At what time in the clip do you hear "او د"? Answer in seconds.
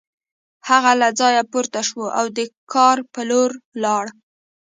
2.17-2.39